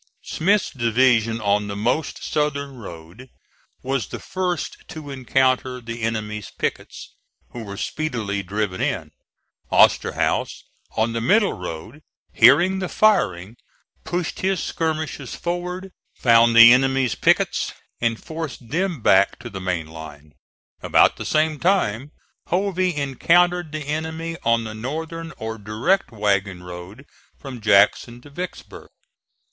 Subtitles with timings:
[0.23, 3.29] Smith's division on the most southern road
[3.83, 7.13] was the first to encounter the enemy's pickets,
[7.51, 9.11] who were speedily driven in.
[9.71, 10.63] Osterhaus,
[10.97, 12.01] on the middle road,
[12.33, 13.57] hearing the firing,
[14.03, 17.71] pushed his skirmishers forward, found the enemy's pickets
[18.01, 20.33] and forced them back to the main line.
[20.81, 22.11] About the same time
[22.47, 27.05] Hovey encountered the enemy on the northern or direct wagon road
[27.39, 28.89] from Jackson to Vicksburg.